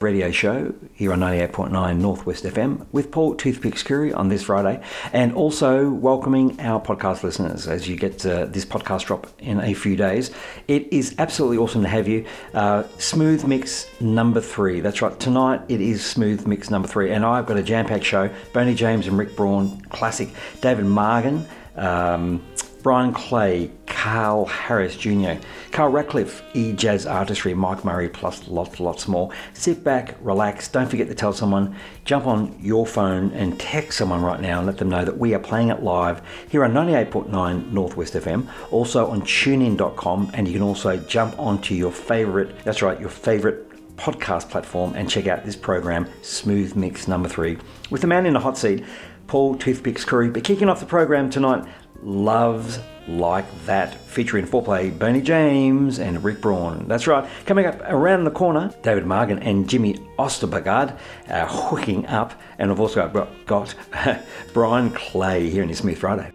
[0.00, 4.80] radio show here on 98.9 Northwest FM with Paul Toothpicks Curry on this Friday,
[5.12, 9.74] and also welcoming our podcast listeners as you get uh, this podcast drop in a
[9.74, 10.30] few days.
[10.68, 12.24] It is absolutely awesome to have you.
[12.54, 14.80] Uh, Smooth Mix number three.
[14.80, 15.18] That's right.
[15.18, 18.30] Tonight it is Smooth Mix number three, and I've got a jam-packed show.
[18.52, 20.28] Boney James and Rick Braun, classic.
[20.60, 21.44] David Margan.
[21.76, 22.42] Um,
[22.82, 25.32] Brian Clay, Carl Harris Jr.,
[25.72, 29.30] Carl Ratcliffe, E Jazz Artistry, Mike Murray, plus lots, lots more.
[29.52, 34.22] Sit back, relax, don't forget to tell someone, jump on your phone and text someone
[34.22, 37.72] right now and let them know that we are playing it live here on 98.9
[37.72, 43.00] Northwest FM, also on tunein.com, and you can also jump onto your favorite, that's right,
[43.00, 47.58] your favorite podcast platform and check out this program, Smooth Mix number three,
[47.90, 48.84] with the man in the hot seat,
[49.26, 50.30] Paul Toothpicks Curry.
[50.30, 51.68] But kicking off the program tonight,
[52.02, 56.86] Loves Like That, featuring Fourplay Boney James and Rick Braun.
[56.88, 60.96] That's right, coming up around the corner, David Margan and Jimmy Osterbagard
[61.28, 63.74] are hooking up, and I've also got, got
[64.52, 66.32] Brian Clay here in his Smooth Friday.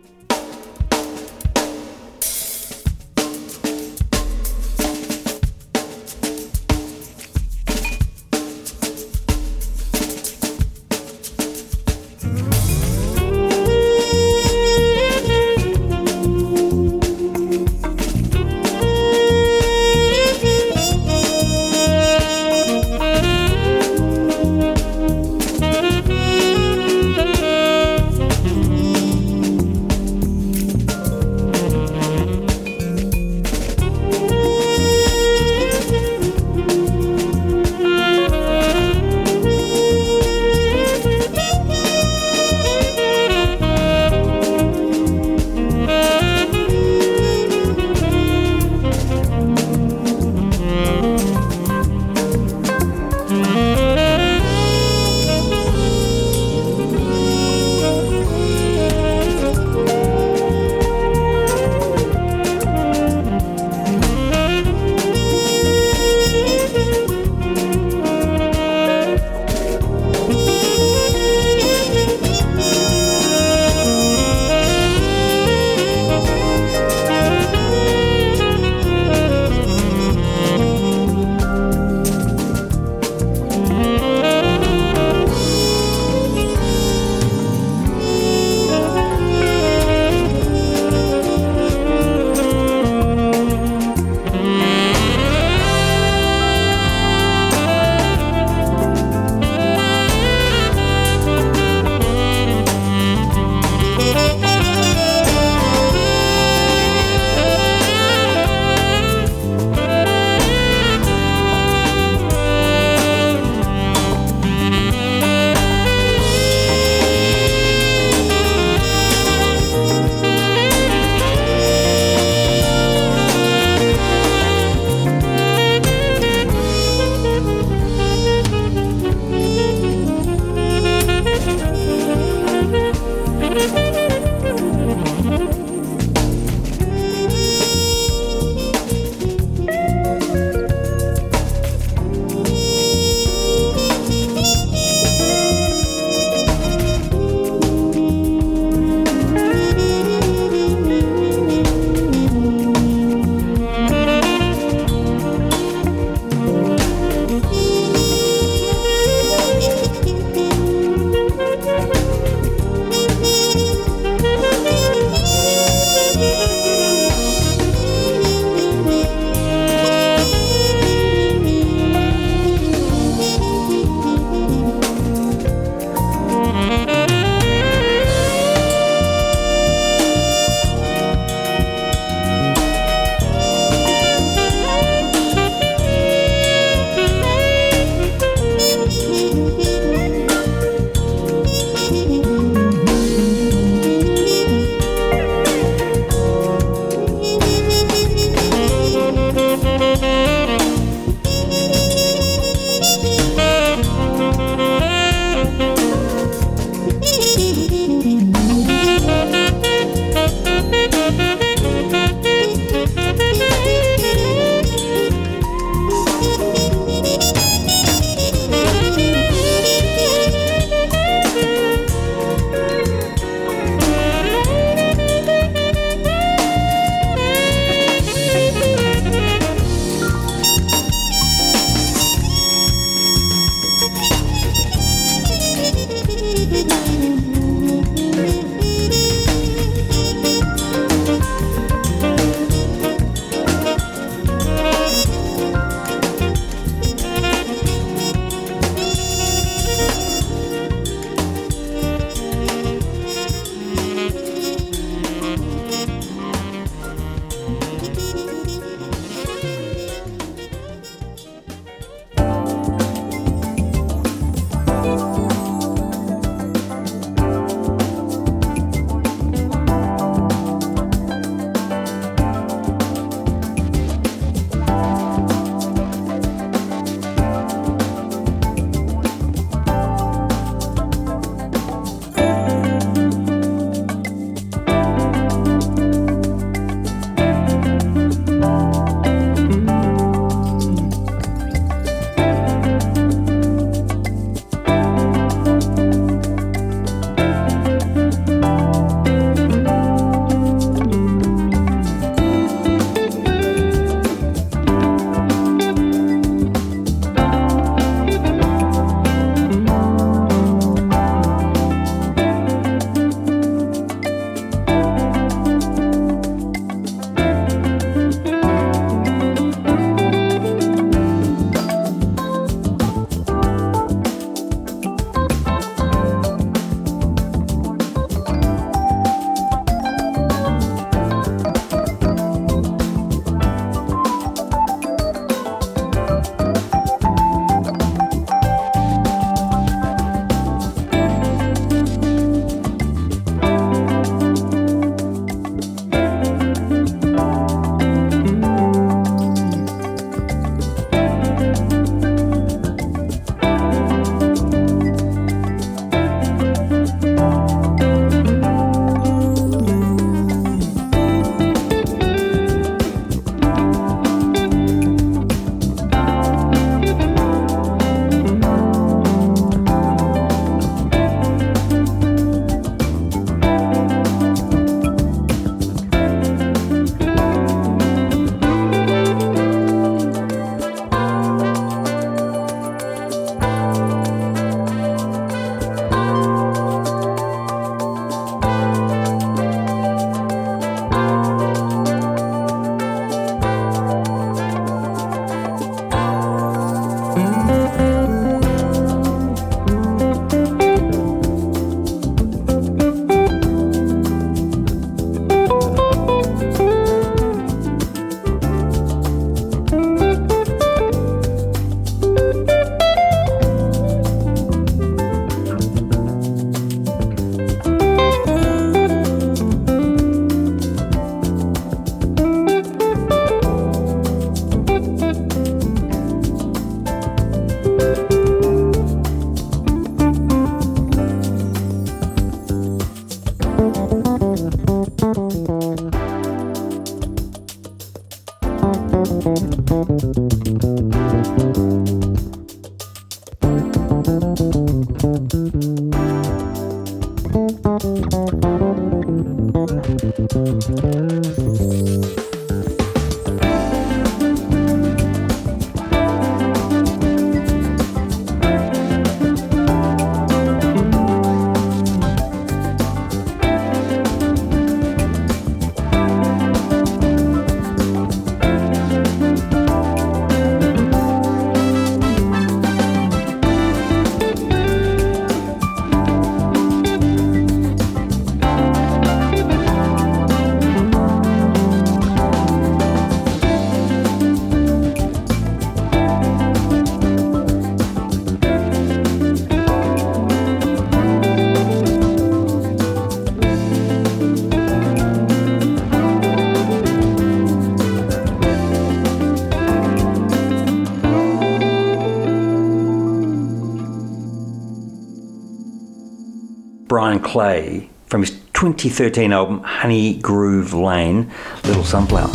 [507.34, 511.32] Clay from his 2013 album Honey Groove Lane,
[511.63, 512.30] Little Sunflower.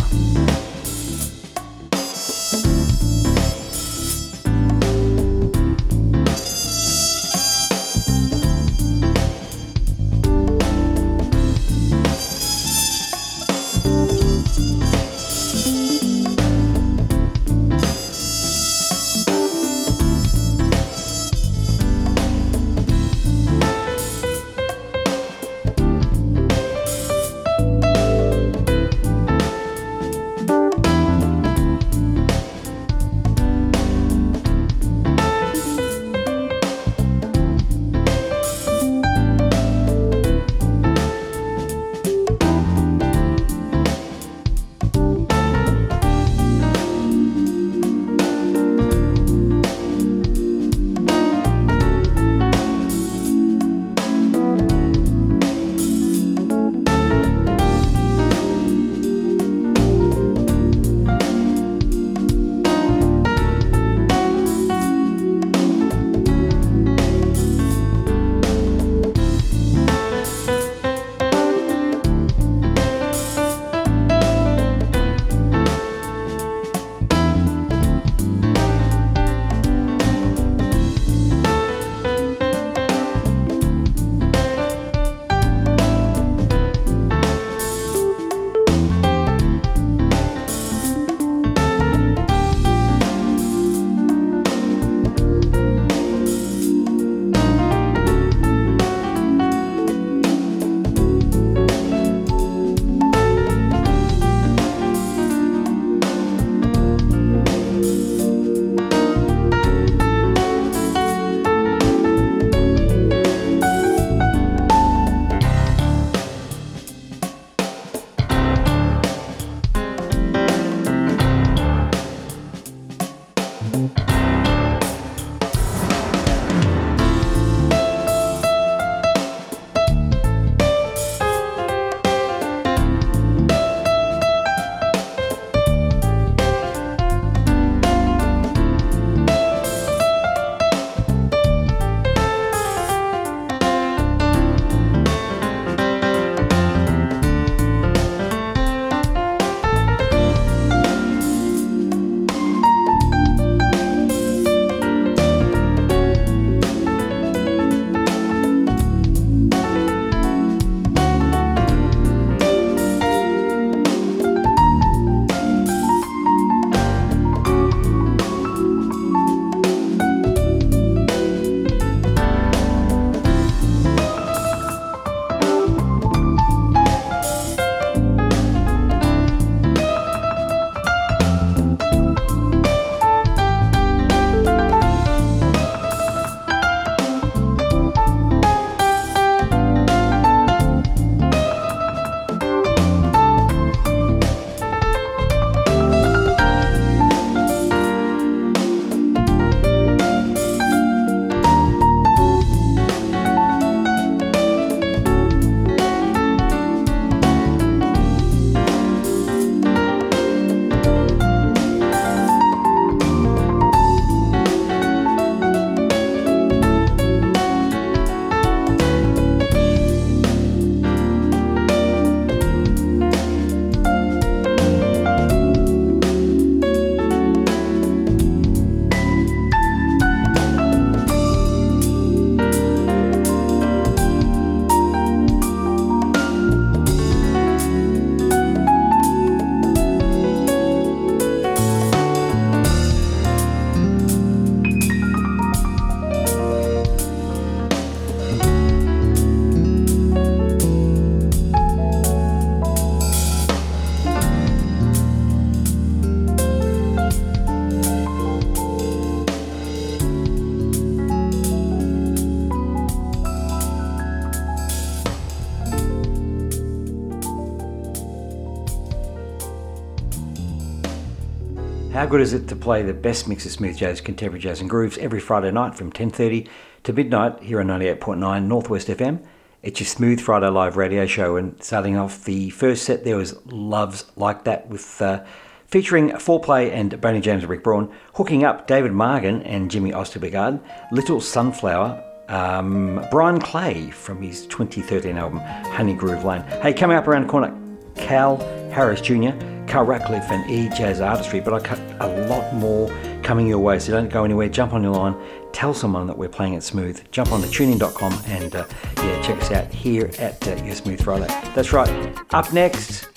[272.09, 274.97] Good is it to play the best mix of smooth jazz, contemporary jazz and grooves
[274.97, 276.47] every Friday night from 10.30
[276.81, 279.23] to midnight here on 98.9 Northwest FM?
[279.61, 283.45] It's your Smooth Friday live radio show and starting off the first set there was
[283.45, 285.23] Loves Like That with uh,
[285.67, 290.59] featuring Fourplay and Boney James and Rick Braun, hooking up David Margan and Jimmy Osterbegard,
[290.91, 296.41] Little Sunflower, um, Brian Clay from his 2013 album Honey Groove Lane.
[296.63, 297.55] Hey, coming up around the corner,
[297.99, 298.37] Cal
[298.71, 299.31] Harris Jr.,
[299.67, 302.89] Carl Ratcliffe and E-Jazz Artistry, but I cut a lot more
[303.21, 304.49] coming your way, so don't go anywhere.
[304.49, 305.15] Jump on your line,
[305.51, 306.99] tell someone that we're playing it smooth.
[307.11, 308.65] Jump on to tunein.com and uh,
[308.97, 311.27] yeah, check us out here at uh, Your Smooth Friday.
[311.53, 312.17] That's right.
[312.33, 313.07] Up next,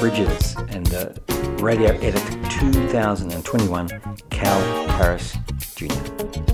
[0.00, 1.12] Bridges and uh,
[1.62, 3.88] Radio Edit 2021,
[4.30, 5.36] Cal Harris
[5.76, 6.53] Jr.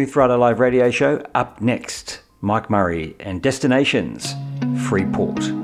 [0.00, 1.22] Smooth Friday Live radio show.
[1.34, 4.34] Up next, Mike Murray and Destinations,
[4.88, 5.59] Freeport.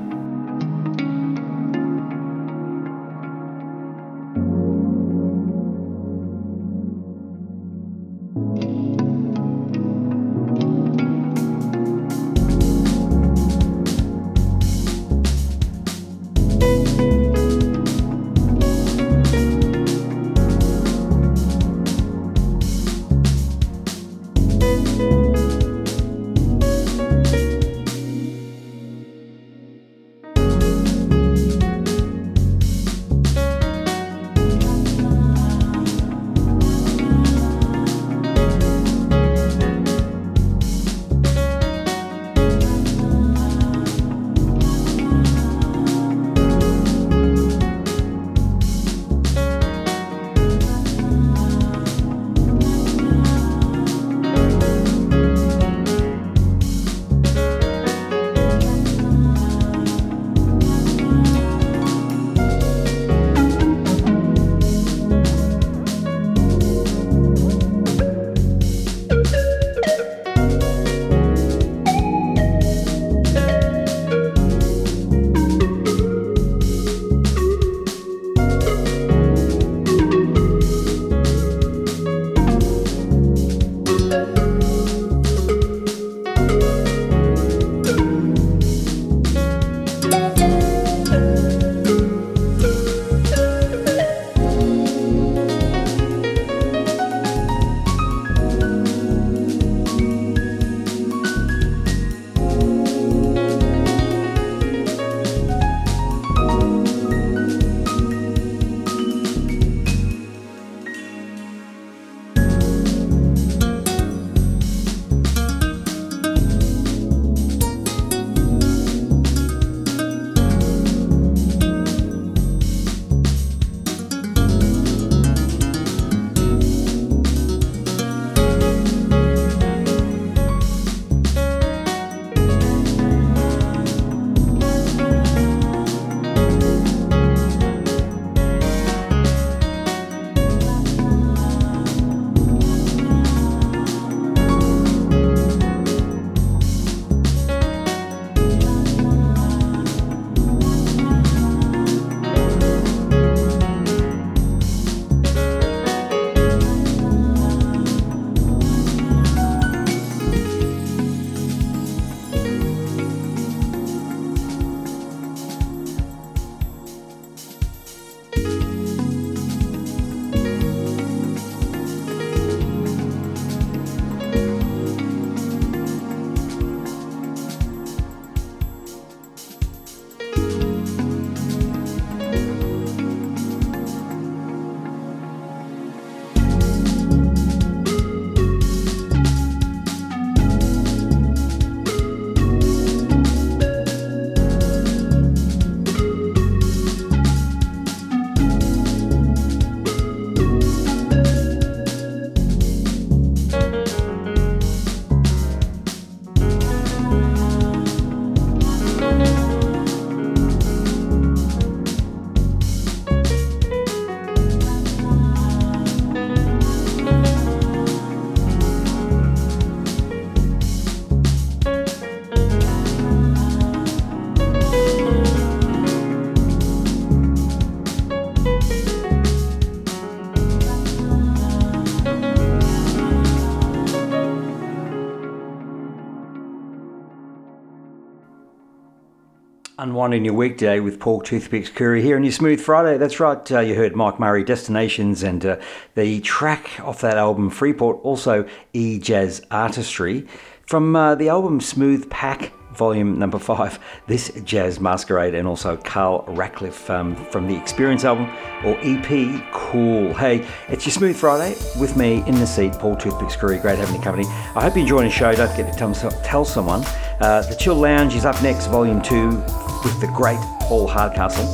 [239.87, 242.97] Unwinding your weekday with Paul Toothpicks Curry here on your Smooth Friday.
[242.97, 245.57] That's right, uh, you heard Mike Murray, Destinations, and uh,
[245.95, 250.27] the track off that album, Freeport, also E Jazz Artistry.
[250.65, 256.25] From uh, the album Smooth Pack, volume number five, this Jazz Masquerade, and also Carl
[256.27, 258.29] Ratcliffe um, from the Experience album
[258.65, 260.13] or EP Cool.
[260.13, 263.57] Hey, it's your Smooth Friday with me in the seat, Paul Toothpicks Curry.
[263.59, 264.27] Great having you company.
[264.53, 265.33] I hope you enjoy the show.
[265.33, 266.83] Don't forget to tell, tell someone.
[267.21, 269.41] Uh, the Chill Lounge is up next, volume two,
[269.87, 271.47] with the great Paul Hardcastle,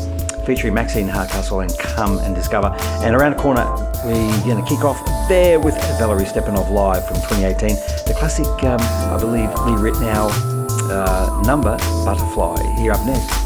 [0.43, 2.76] featuring Maxine Hardcastle and Come and Discover.
[3.04, 3.63] And around the corner,
[4.04, 7.76] we're going to kick off there with Valerie Stepanov live from 2018.
[8.08, 10.32] The classic, um, I believe, Lee Ritenour
[10.89, 13.42] uh, number, Butterfly, here up next.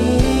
[0.00, 0.39] Your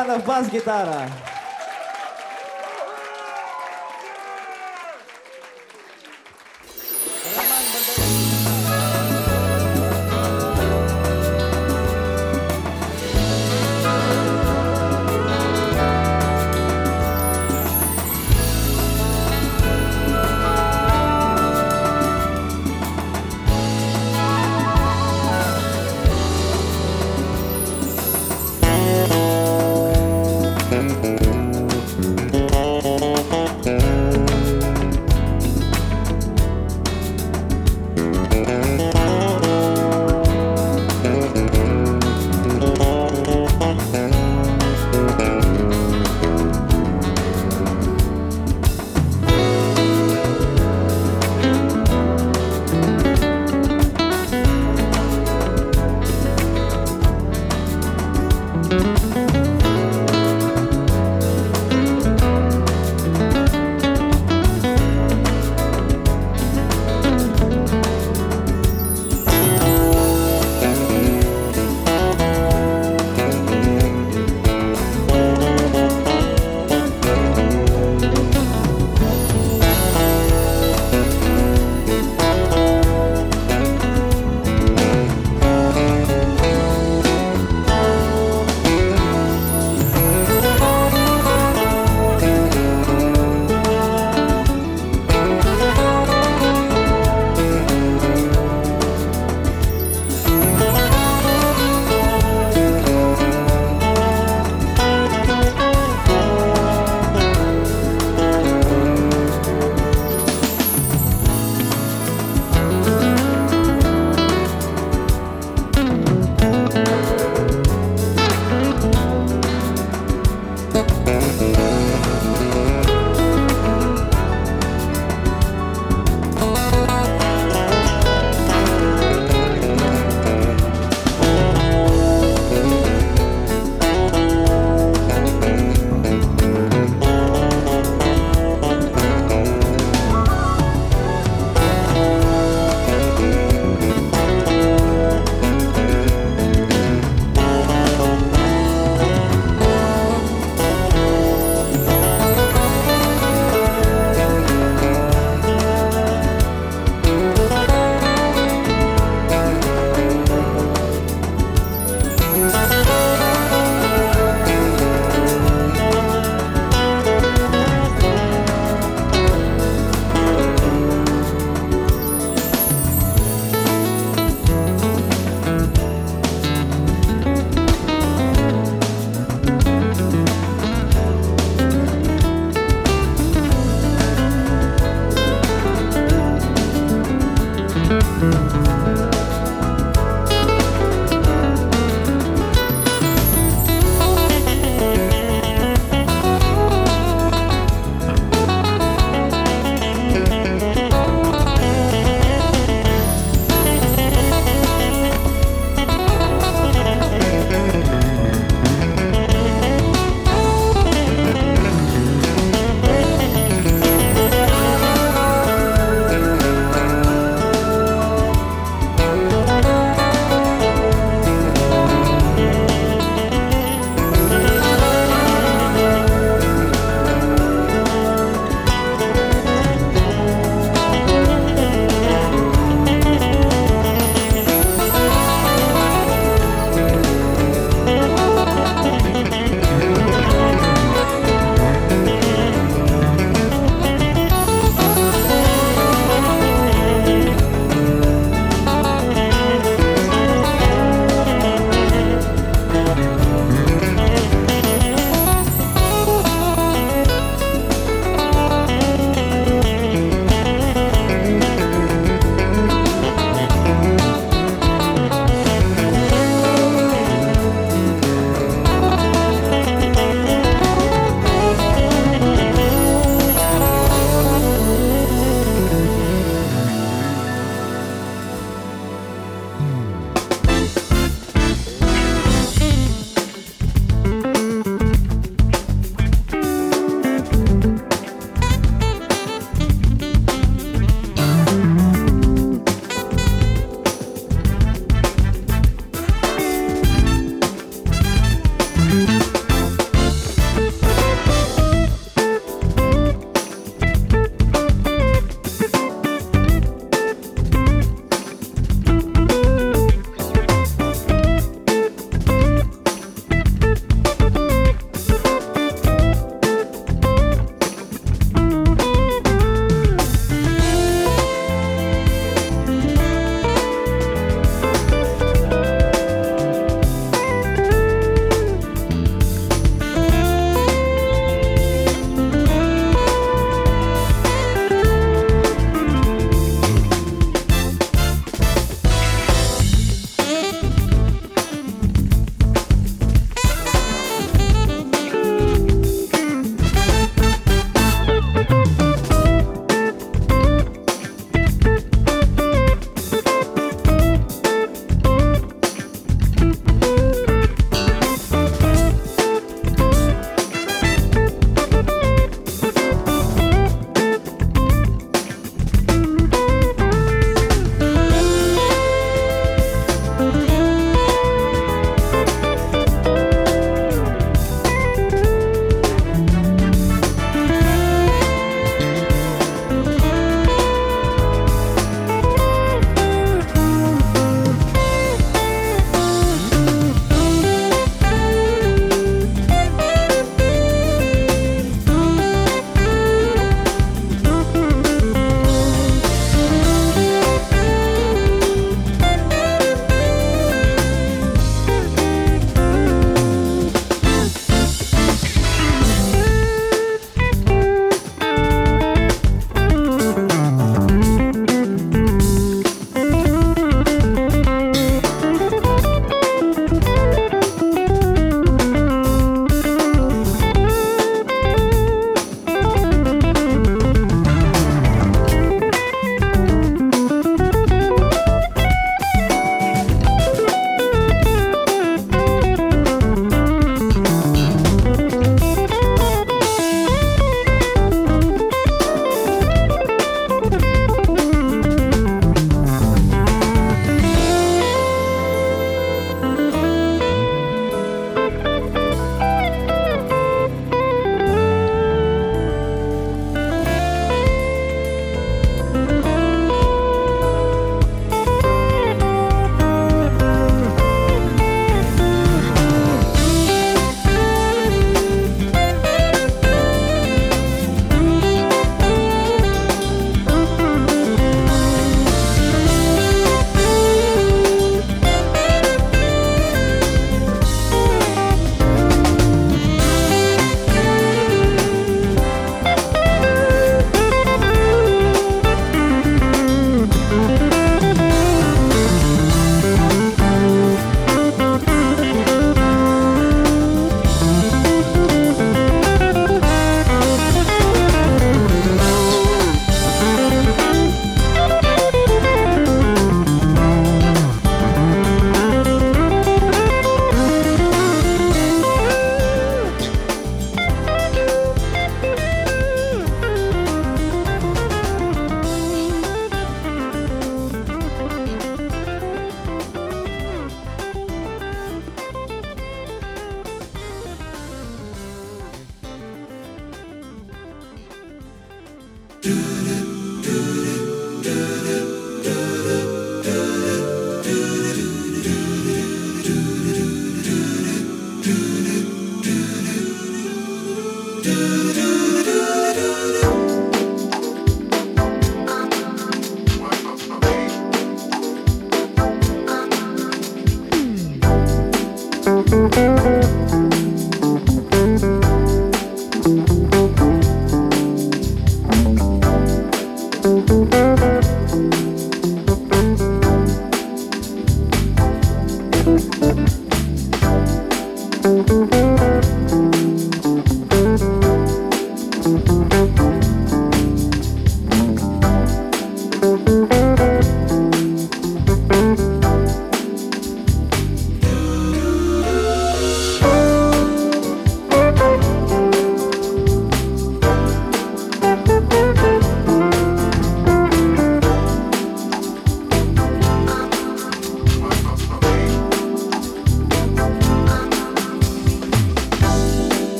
[0.00, 1.19] banda Vaz Guitarra.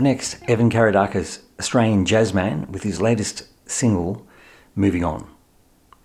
[0.00, 4.26] Next, Evan Karadakis, Australian jazzman, with his latest single,
[4.74, 5.28] Moving On.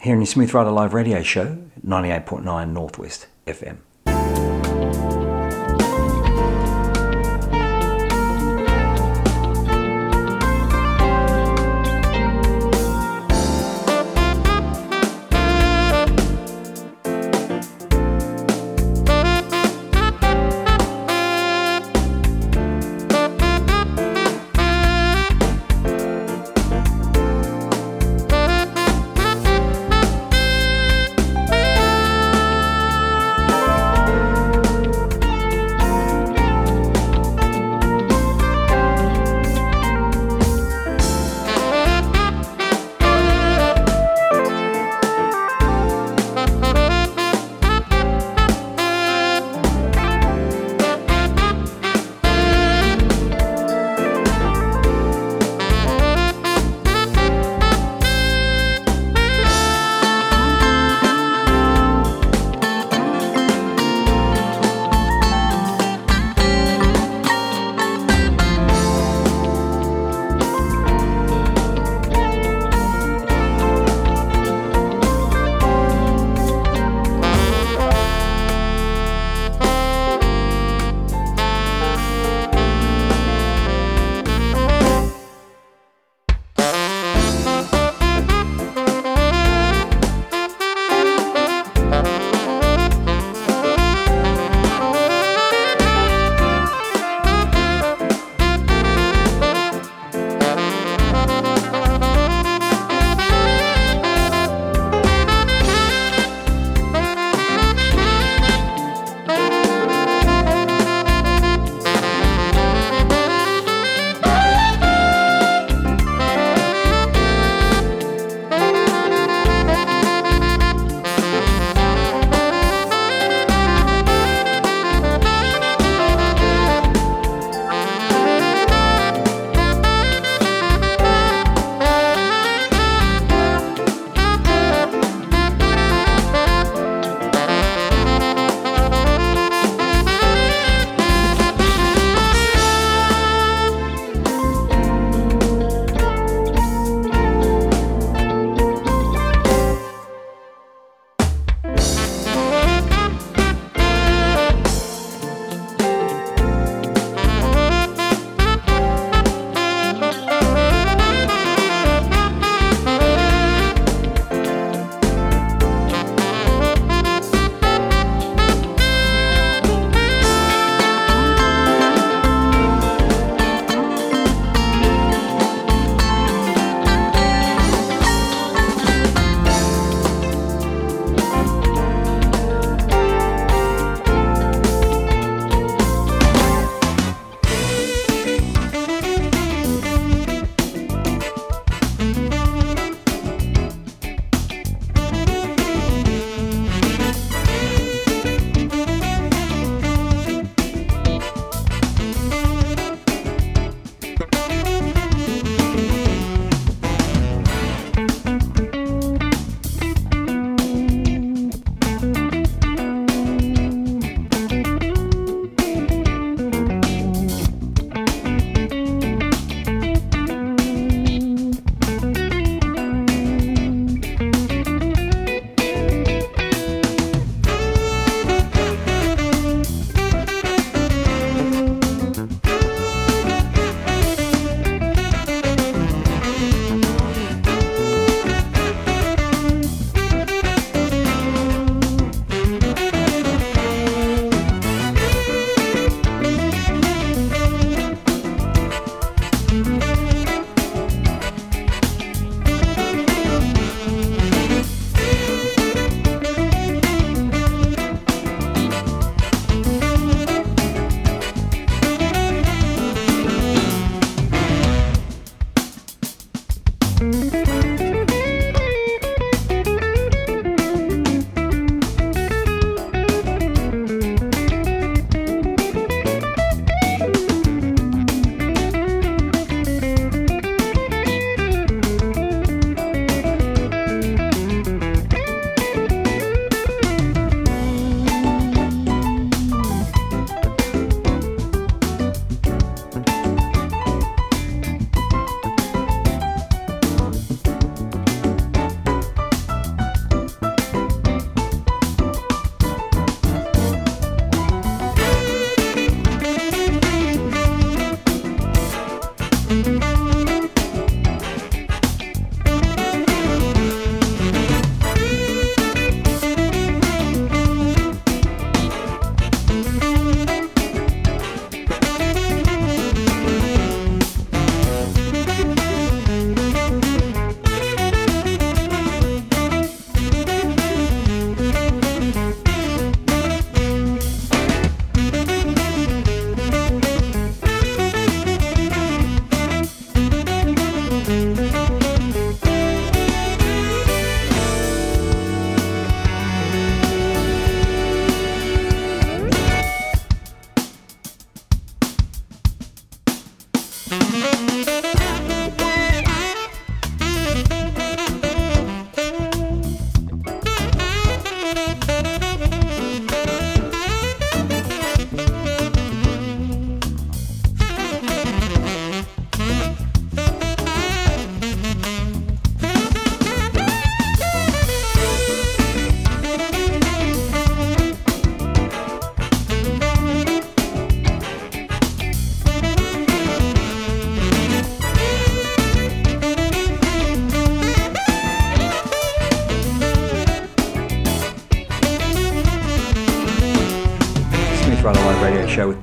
[0.01, 3.77] Here in your Smooth Friday Live radio show, 98.9 Northwest FM.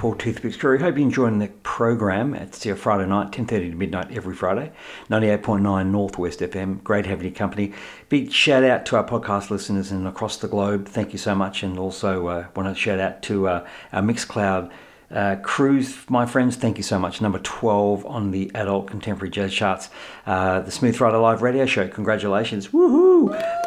[0.02, 0.80] Paul Toothpicks Curry.
[0.80, 2.34] Hope you're enjoying the program.
[2.34, 4.72] It's your Friday night, 10.30 to midnight every Friday.
[5.08, 6.82] 98.9 Northwest FM.
[6.82, 7.72] Great having your company.
[8.08, 10.88] Big shout out to our podcast listeners and across the globe.
[10.88, 11.62] Thank you so much.
[11.62, 14.72] And also uh, want to shout out to uh, our Mixcloud
[15.12, 17.20] uh, Cruise, my friends, thank you so much.
[17.20, 19.88] Number 12 on the adult contemporary jazz charts.
[20.26, 21.86] Uh, the Smooth Friday Live radio show.
[21.86, 22.70] Congratulations.
[22.70, 23.61] Woohoo!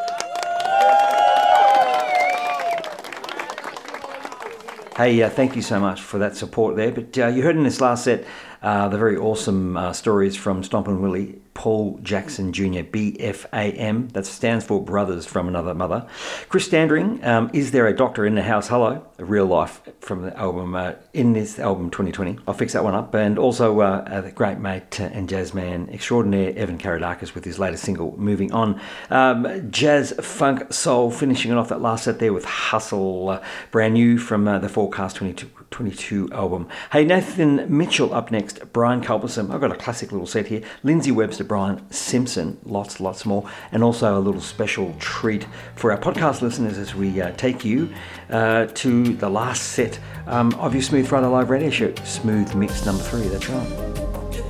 [4.95, 6.89] Hey, uh, thank you so much for that support there.
[6.89, 8.25] But uh, you heard in this last set
[8.61, 14.11] uh, the very awesome uh, stories from Stompin' Willie, Paul Jackson Jr., BFAM.
[14.11, 16.05] That stands for Brothers from Another Mother.
[16.49, 18.67] Chris Standring, um, Is There a Doctor in the House?
[18.67, 22.37] Hello, a real life from the album, uh, in this album 2020.
[22.47, 23.15] I'll fix that one up.
[23.15, 27.83] And also uh, the great mate and jazz man extraordinaire, Evan Karadakis, with his latest
[27.83, 28.79] single, Moving On.
[29.09, 33.93] Um, jazz, funk, soul, finishing it off that last set there with Hustle, uh, brand
[33.93, 35.49] new from the Forecast 22.
[35.75, 36.69] 22 album.
[36.93, 39.51] Hey, Nathan Mitchell up next, Brian Culbertson.
[39.51, 40.61] I've got a classic little set here.
[40.83, 43.45] Lindsay Webster, Brian Simpson, lots, lots more.
[43.73, 45.45] And also a little special treat
[45.75, 47.93] for our podcast listeners as we uh, take you
[48.29, 52.85] uh, to the last set um, of your Smooth Friday Live radio show, Smooth Mix
[52.85, 53.27] number three.
[53.27, 54.44] That's right.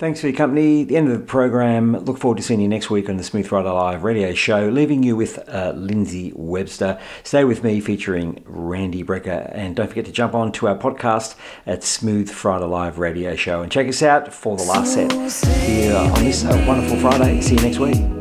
[0.00, 0.82] Thanks for your company.
[0.82, 1.92] The end of the program.
[2.06, 5.02] Look forward to seeing you next week on the Smooth Friday Live radio show, leaving
[5.02, 6.98] you with uh, Lindsay Webster.
[7.22, 9.54] Stay with me featuring Randy Brecker.
[9.54, 11.36] And don't forget to jump on to our podcast
[11.66, 15.12] at Smooth Friday Live radio show and check us out for the last set
[15.66, 17.42] here on this uh, wonderful Friday.
[17.42, 18.19] See you next week.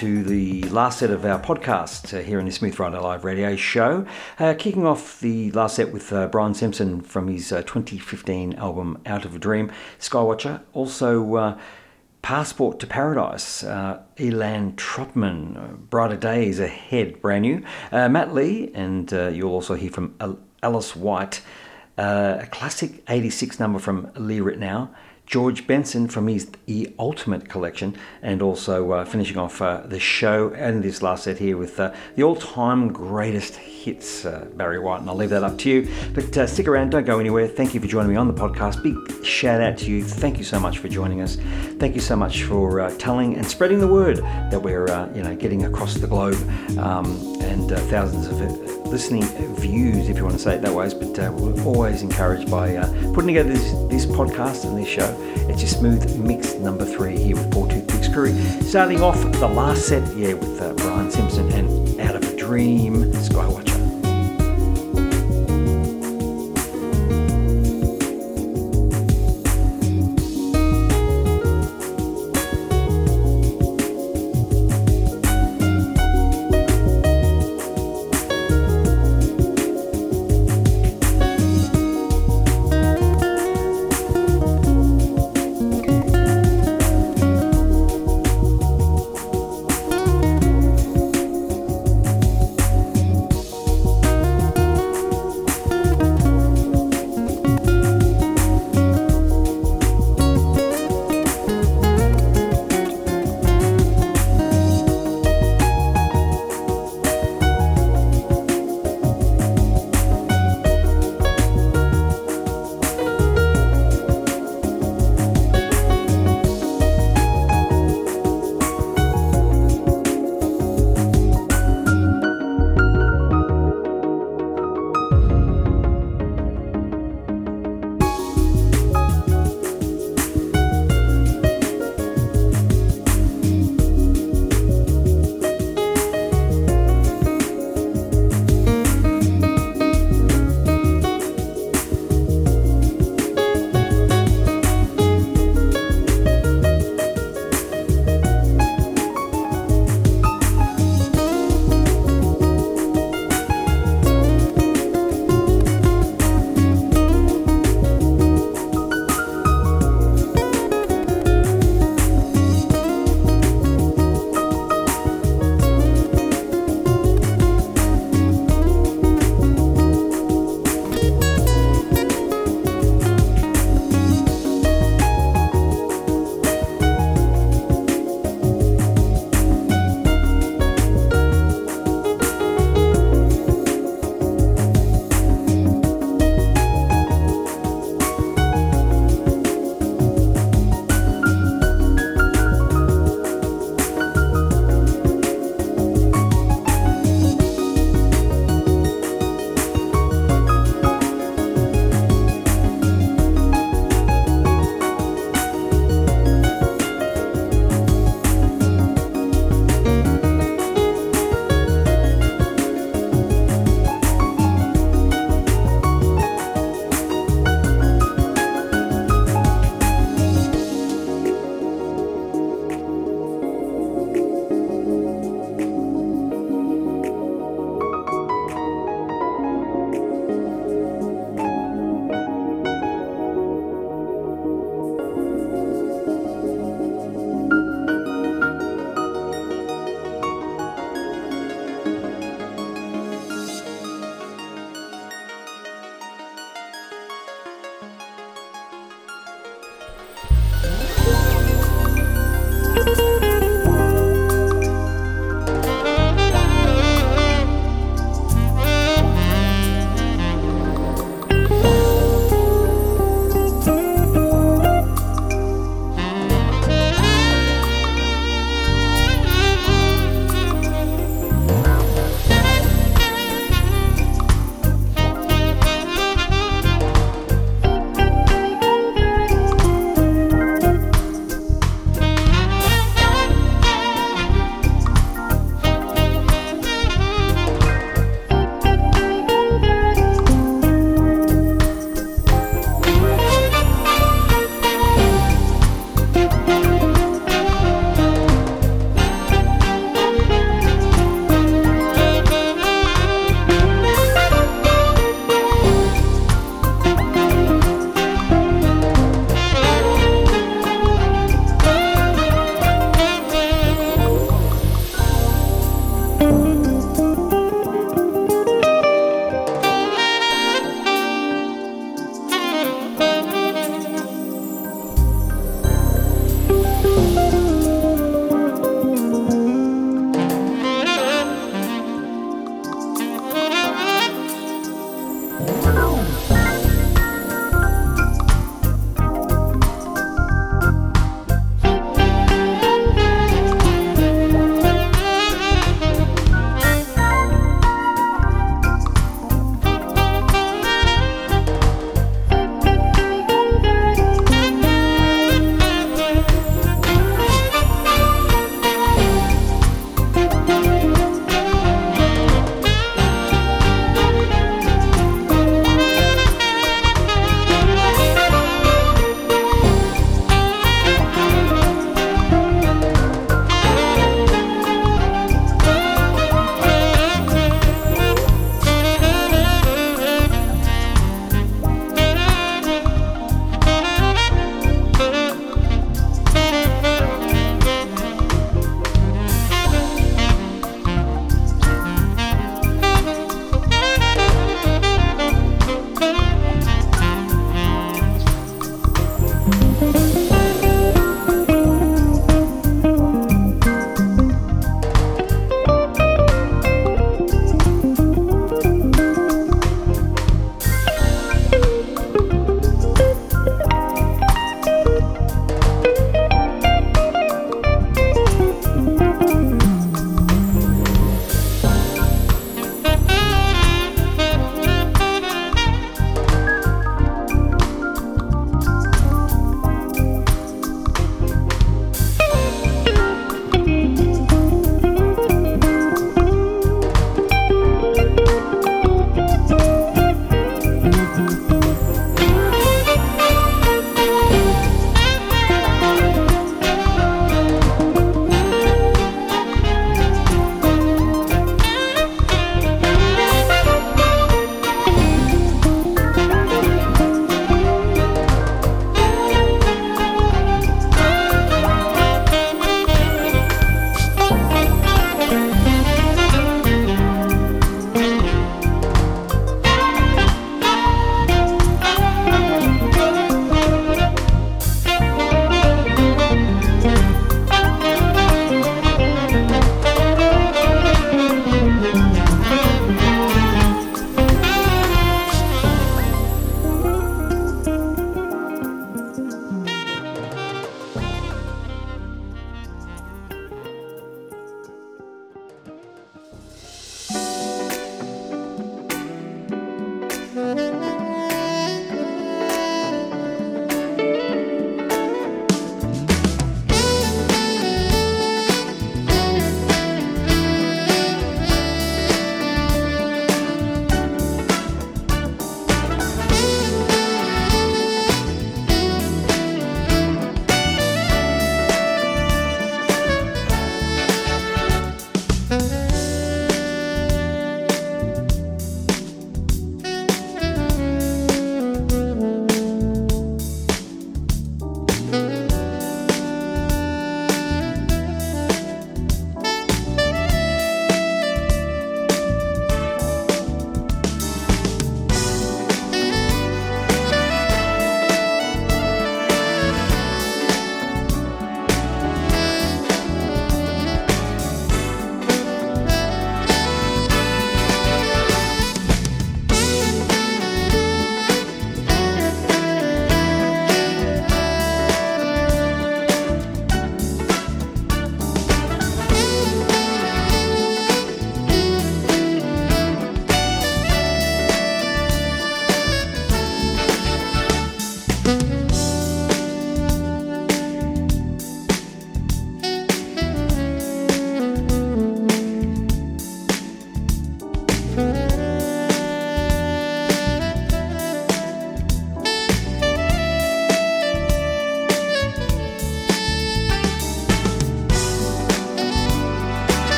[0.00, 3.54] to the last set of our podcast uh, here in the Smooth Friday Live radio
[3.54, 4.06] show.
[4.38, 8.98] Uh, kicking off the last set with uh, Brian Simpson from his uh, 2015 album
[9.04, 10.62] Out of a Dream, Skywatcher.
[10.72, 11.58] Also, uh,
[12.22, 17.62] Passport to Paradise, uh, Elan Trotman, Brighter Days Ahead, brand new.
[17.92, 20.14] Matt Lee, and you'll also hear from
[20.62, 21.42] Alice White,
[21.98, 24.88] a classic 86 number from Lee Ritenour.
[25.30, 30.52] George Benson from his E Ultimate collection, and also uh, finishing off uh, the show
[30.54, 35.02] and this last set here with uh, the all time greatest hits, uh, Barry White.
[35.02, 35.88] And I'll leave that up to you.
[36.14, 37.46] But uh, stick around, don't go anywhere.
[37.46, 38.82] Thank you for joining me on the podcast.
[38.82, 40.02] Big shout out to you.
[40.02, 41.36] Thank you so much for joining us.
[41.78, 45.36] Thank you so much for uh, telling and spreading the word that we're you know
[45.36, 46.34] getting across the globe
[46.76, 47.06] um,
[47.42, 49.22] and thousands of listening
[49.54, 50.88] views, if you want to say it that way.
[50.92, 55.16] But uh, we're always encouraged by uh, putting together this, this, podcast and this show.
[55.48, 58.32] It's your smooth mix number three here with Paul Toothpicks Curry.
[58.62, 63.04] Starting off the last set, yeah, with uh, Brian Simpson and Out of a Dream,
[63.12, 63.69] Skywatch.